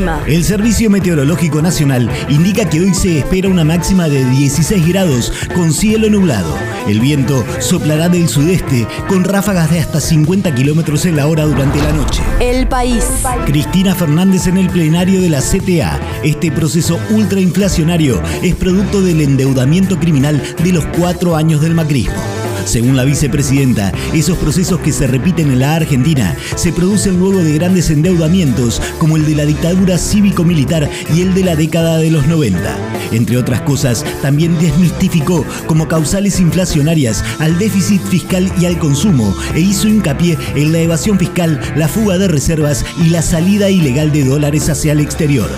El 0.00 0.06
clima. 0.06 0.22
El 0.26 0.44
Servicio 0.44 0.88
Meteorológico 0.88 1.60
Nacional 1.60 2.10
indica 2.28 2.68
que 2.68 2.80
hoy 2.80 2.94
se 2.94 3.18
espera 3.18 3.48
una 3.48 3.64
máxima 3.64 4.08
de 4.08 4.24
16 4.24 4.88
grados 4.88 5.32
con 5.54 5.72
cielo 5.72 6.08
nublado. 6.08 6.56
El 6.88 7.00
viento 7.00 7.44
soplará 7.60 8.08
del 8.08 8.28
sudeste 8.28 8.86
con 9.08 9.24
ráfagas 9.24 9.70
de 9.70 9.80
hasta 9.80 10.00
50 10.00 10.54
kilómetros 10.54 11.04
en 11.04 11.16
la 11.16 11.26
hora 11.26 11.44
durante 11.44 11.82
la 11.82 11.92
noche. 11.92 12.22
El 12.40 12.66
país. 12.66 13.04
Cristina 13.46 13.94
Fernández 13.94 14.46
en 14.46 14.56
el 14.56 14.70
plenario 14.70 15.20
de 15.20 15.28
la 15.28 15.40
CTA. 15.40 16.00
Este 16.22 16.50
proceso 16.50 16.98
ultrainflacionario 17.10 18.22
es 18.42 18.54
producto 18.54 19.02
del 19.02 19.20
endeudamiento 19.20 19.98
criminal 19.98 20.42
de 20.62 20.72
los 20.72 20.84
cuatro 20.86 21.36
años 21.36 21.60
del 21.60 21.74
macrismo. 21.74 22.39
Según 22.64 22.96
la 22.96 23.04
vicepresidenta, 23.04 23.92
esos 24.12 24.38
procesos 24.38 24.80
que 24.80 24.92
se 24.92 25.06
repiten 25.06 25.50
en 25.50 25.60
la 25.60 25.76
Argentina 25.76 26.36
se 26.56 26.72
producen 26.72 27.18
luego 27.18 27.38
de 27.42 27.54
grandes 27.54 27.90
endeudamientos 27.90 28.80
como 28.98 29.16
el 29.16 29.26
de 29.26 29.34
la 29.34 29.44
dictadura 29.44 29.98
cívico-militar 29.98 30.88
y 31.14 31.22
el 31.22 31.34
de 31.34 31.44
la 31.44 31.56
década 31.56 31.98
de 31.98 32.10
los 32.10 32.26
90. 32.26 32.76
Entre 33.12 33.36
otras 33.36 33.62
cosas, 33.62 34.04
también 34.22 34.58
desmistificó 34.58 35.44
como 35.66 35.88
causales 35.88 36.40
inflacionarias 36.40 37.24
al 37.38 37.58
déficit 37.58 38.02
fiscal 38.02 38.50
y 38.60 38.66
al 38.66 38.78
consumo 38.78 39.34
e 39.54 39.60
hizo 39.60 39.88
hincapié 39.88 40.38
en 40.54 40.72
la 40.72 40.78
evasión 40.78 41.18
fiscal, 41.18 41.60
la 41.76 41.88
fuga 41.88 42.18
de 42.18 42.28
reservas 42.28 42.84
y 42.98 43.10
la 43.10 43.22
salida 43.22 43.70
ilegal 43.70 44.12
de 44.12 44.24
dólares 44.24 44.68
hacia 44.68 44.92
el 44.92 45.00
exterior. 45.00 45.50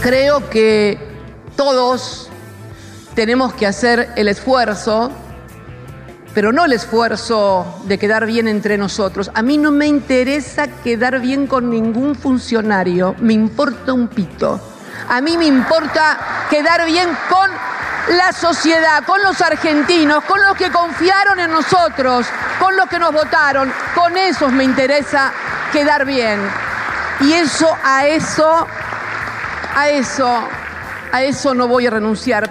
Creo 0.00 0.48
que 0.50 0.98
todos 1.56 2.28
tenemos 3.14 3.54
que 3.54 3.66
hacer 3.66 4.10
el 4.16 4.28
esfuerzo 4.28 5.10
pero 6.36 6.52
no 6.52 6.66
el 6.66 6.74
esfuerzo 6.74 7.80
de 7.84 7.96
quedar 7.96 8.26
bien 8.26 8.46
entre 8.46 8.76
nosotros. 8.76 9.30
A 9.32 9.40
mí 9.40 9.56
no 9.56 9.70
me 9.70 9.86
interesa 9.86 10.68
quedar 10.68 11.18
bien 11.18 11.46
con 11.46 11.70
ningún 11.70 12.14
funcionario, 12.14 13.14
me 13.20 13.32
importa 13.32 13.94
un 13.94 14.06
pito. 14.08 14.60
A 15.08 15.22
mí 15.22 15.38
me 15.38 15.46
importa 15.46 16.18
quedar 16.50 16.84
bien 16.84 17.08
con 17.30 17.50
la 18.18 18.34
sociedad, 18.34 19.02
con 19.06 19.22
los 19.22 19.40
argentinos, 19.40 20.24
con 20.24 20.38
los 20.42 20.54
que 20.58 20.70
confiaron 20.70 21.40
en 21.40 21.50
nosotros, 21.50 22.26
con 22.60 22.76
los 22.76 22.86
que 22.90 22.98
nos 22.98 23.14
votaron. 23.14 23.72
Con 23.94 24.14
esos 24.18 24.52
me 24.52 24.64
interesa 24.64 25.32
quedar 25.72 26.04
bien. 26.04 26.38
Y 27.20 27.32
eso, 27.32 27.74
a 27.82 28.04
eso, 28.04 28.66
a 29.74 29.88
eso, 29.88 30.30
a 31.12 31.22
eso 31.22 31.54
no 31.54 31.66
voy 31.66 31.86
a 31.86 31.90
renunciar. 31.92 32.46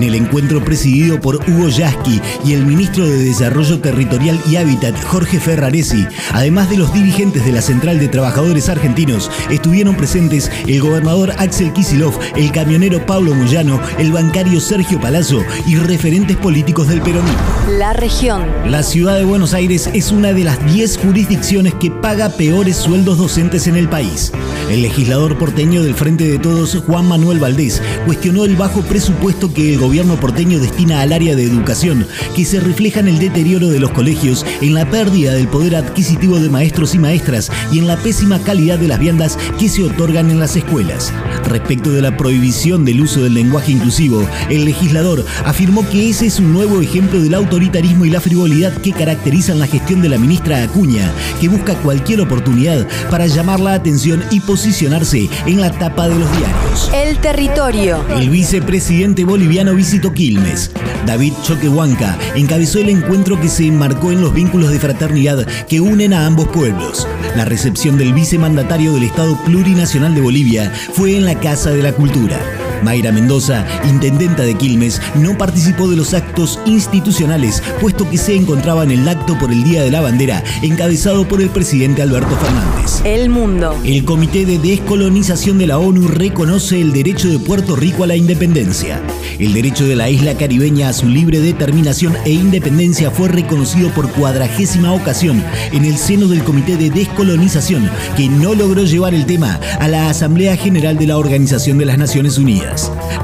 En 0.00 0.04
el 0.04 0.14
encuentro 0.14 0.64
presidido 0.64 1.20
por 1.20 1.36
Hugo 1.46 1.68
Yasky 1.68 2.22
y 2.46 2.54
el 2.54 2.64
ministro 2.64 3.06
de 3.06 3.22
Desarrollo 3.22 3.80
Territorial 3.80 4.40
y 4.50 4.56
Hábitat, 4.56 4.98
Jorge 5.04 5.38
Ferraresi, 5.38 6.06
además 6.32 6.70
de 6.70 6.78
los 6.78 6.94
dirigentes 6.94 7.44
de 7.44 7.52
la 7.52 7.60
Central 7.60 7.98
de 7.98 8.08
Trabajadores 8.08 8.70
Argentinos, 8.70 9.30
estuvieron 9.50 9.96
presentes 9.96 10.50
el 10.66 10.80
gobernador 10.80 11.32
Axel 11.36 11.74
Kisilov, 11.74 12.18
el 12.34 12.50
camionero 12.50 13.04
Pablo 13.04 13.34
Moyano, 13.34 13.78
el 13.98 14.10
bancario 14.10 14.58
Sergio 14.62 14.98
Palazzo 14.98 15.44
y 15.66 15.76
referentes 15.76 16.38
políticos 16.38 16.88
del 16.88 17.02
peronismo. 17.02 17.36
La 17.76 17.92
región. 17.92 18.46
La 18.70 18.82
ciudad 18.82 19.18
de 19.18 19.24
Buenos 19.24 19.52
Aires 19.52 19.90
es 19.92 20.12
una 20.12 20.32
de 20.32 20.44
las 20.44 20.64
10 20.72 20.96
jurisdicciones 20.96 21.74
que 21.74 21.90
paga 21.90 22.30
peores 22.30 22.76
sueldos 22.76 23.18
docentes 23.18 23.66
en 23.66 23.76
el 23.76 23.90
país. 23.90 24.32
El 24.70 24.80
legislador 24.80 25.36
porteño 25.36 25.82
del 25.82 25.94
Frente 25.94 26.26
de 26.26 26.38
Todos, 26.38 26.74
Juan 26.86 27.06
Manuel 27.06 27.38
Valdés, 27.38 27.82
cuestionó 28.06 28.46
el 28.46 28.56
bajo 28.56 28.80
presupuesto 28.80 29.52
que 29.52 29.74
el 29.74 29.78
gobierno 29.78 29.89
porteño 30.20 30.58
destina 30.60 31.00
al 31.00 31.12
área 31.12 31.34
de 31.34 31.44
educación, 31.44 32.06
que 32.36 32.44
se 32.44 32.60
refleja 32.60 33.00
en 33.00 33.08
el 33.08 33.18
deterioro 33.18 33.68
de 33.68 33.80
los 33.80 33.90
colegios, 33.90 34.46
en 34.60 34.74
la 34.74 34.88
pérdida 34.88 35.32
del 35.32 35.48
poder 35.48 35.76
adquisitivo 35.76 36.38
de 36.38 36.48
maestros 36.48 36.94
y 36.94 36.98
maestras 36.98 37.50
y 37.72 37.78
en 37.78 37.86
la 37.86 37.96
pésima 37.96 38.38
calidad 38.40 38.78
de 38.78 38.88
las 38.88 38.98
viandas 38.98 39.38
que 39.58 39.68
se 39.68 39.82
otorgan 39.82 40.30
en 40.30 40.38
las 40.38 40.56
escuelas. 40.56 41.12
Respecto 41.44 41.90
de 41.90 42.02
la 42.02 42.16
prohibición 42.16 42.84
del 42.84 43.00
uso 43.00 43.22
del 43.22 43.34
lenguaje 43.34 43.72
inclusivo, 43.72 44.26
el 44.48 44.64
legislador 44.64 45.24
afirmó 45.44 45.88
que 45.88 46.08
ese 46.08 46.26
es 46.26 46.38
un 46.38 46.52
nuevo 46.52 46.80
ejemplo 46.80 47.20
del 47.20 47.34
autoritarismo 47.34 48.04
y 48.04 48.10
la 48.10 48.20
frivolidad 48.20 48.72
que 48.80 48.92
caracterizan 48.92 49.58
la 49.58 49.66
gestión 49.66 50.02
de 50.02 50.08
la 50.08 50.18
ministra 50.18 50.62
Acuña, 50.62 51.10
que 51.40 51.48
busca 51.48 51.74
cualquier 51.76 52.20
oportunidad 52.20 52.86
para 53.10 53.26
llamar 53.26 53.60
la 53.60 53.74
atención 53.74 54.22
y 54.30 54.40
posicionarse 54.40 55.28
en 55.46 55.60
la 55.60 55.70
tapa 55.72 56.08
de 56.08 56.14
los 56.14 56.30
diarios. 56.36 56.90
El 56.94 57.18
territorio. 57.18 58.04
El 58.16 58.30
vicepresidente 58.30 59.24
boliviano 59.24 59.74
Quilmes. 60.14 60.70
David 61.06 61.32
Choquehuanca 61.42 62.18
encabezó 62.34 62.78
el 62.80 62.90
encuentro 62.90 63.40
que 63.40 63.48
se 63.48 63.66
enmarcó 63.66 64.12
en 64.12 64.20
los 64.20 64.34
vínculos 64.34 64.70
de 64.70 64.78
fraternidad 64.78 65.46
que 65.68 65.80
unen 65.80 66.12
a 66.12 66.26
ambos 66.26 66.48
pueblos. 66.48 67.08
La 67.34 67.46
recepción 67.46 67.96
del 67.96 68.12
vicemandatario 68.12 68.92
del 68.92 69.04
Estado 69.04 69.42
Plurinacional 69.44 70.14
de 70.14 70.20
Bolivia 70.20 70.70
fue 70.92 71.16
en 71.16 71.24
la 71.24 71.38
Casa 71.40 71.70
de 71.70 71.82
la 71.82 71.92
Cultura. 71.92 72.38
Mayra 72.82 73.12
Mendoza, 73.12 73.66
intendenta 73.88 74.42
de 74.42 74.54
Quilmes, 74.54 75.00
no 75.14 75.36
participó 75.36 75.88
de 75.88 75.96
los 75.96 76.14
actos 76.14 76.58
institucionales, 76.66 77.62
puesto 77.80 78.08
que 78.08 78.18
se 78.18 78.34
encontraba 78.34 78.84
en 78.84 78.90
el 78.90 79.08
acto 79.08 79.38
por 79.38 79.52
el 79.52 79.64
Día 79.64 79.82
de 79.82 79.90
la 79.90 80.00
Bandera, 80.00 80.42
encabezado 80.62 81.26
por 81.26 81.40
el 81.40 81.50
presidente 81.50 82.02
Alberto 82.02 82.36
Fernández. 82.36 83.02
El 83.04 83.28
mundo. 83.30 83.76
El 83.84 84.04
Comité 84.04 84.44
de 84.46 84.58
Descolonización 84.58 85.58
de 85.58 85.66
la 85.66 85.78
ONU 85.78 86.08
reconoce 86.08 86.80
el 86.80 86.92
derecho 86.92 87.28
de 87.28 87.38
Puerto 87.38 87.76
Rico 87.76 88.04
a 88.04 88.06
la 88.06 88.16
independencia. 88.16 89.00
El 89.38 89.54
derecho 89.54 89.86
de 89.86 89.96
la 89.96 90.10
isla 90.10 90.34
caribeña 90.34 90.88
a 90.88 90.92
su 90.92 91.08
libre 91.08 91.40
determinación 91.40 92.14
e 92.24 92.30
independencia 92.30 93.10
fue 93.10 93.28
reconocido 93.28 93.90
por 93.90 94.10
cuadragésima 94.10 94.92
ocasión 94.92 95.42
en 95.72 95.84
el 95.84 95.96
seno 95.96 96.28
del 96.28 96.44
Comité 96.44 96.76
de 96.76 96.90
Descolonización, 96.90 97.90
que 98.16 98.28
no 98.28 98.54
logró 98.54 98.84
llevar 98.84 99.14
el 99.14 99.26
tema 99.26 99.58
a 99.78 99.88
la 99.88 100.10
Asamblea 100.10 100.56
General 100.56 100.98
de 100.98 101.06
la 101.06 101.18
Organización 101.18 101.78
de 101.78 101.86
las 101.86 101.98
Naciones 101.98 102.38
Unidas. 102.38 102.69